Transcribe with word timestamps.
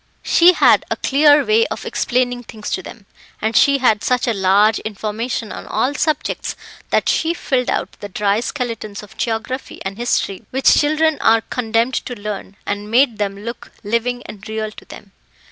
She 0.23 0.53
had 0.53 0.83
a 0.89 0.95
clear 0.95 1.45
way 1.45 1.67
of 1.67 1.85
explaining 1.85 2.41
things 2.41 2.71
to 2.71 2.81
them, 2.81 3.05
and 3.39 3.55
she 3.55 3.77
had 3.77 4.03
such 4.03 4.27
a 4.27 4.33
large 4.33 4.79
information 4.79 5.51
on 5.51 5.67
all 5.67 5.93
subjects 5.93 6.55
that 6.89 7.07
she 7.07 7.35
filled 7.35 7.69
out 7.69 7.91
the 7.99 8.09
dry 8.09 8.39
skeletons 8.39 9.03
of 9.03 9.15
geography 9.15 9.79
and 9.85 9.99
history 9.99 10.43
which 10.49 10.73
children 10.73 11.19
are 11.21 11.41
condemned 11.41 11.93
to 11.93 12.19
learn, 12.19 12.55
and 12.65 12.89
made 12.89 13.19
them 13.19 13.45
look 13.45 13.71
living 13.83 14.23
and 14.25 14.49
real 14.49 14.71
to 14.71 14.85
them. 14.85 15.11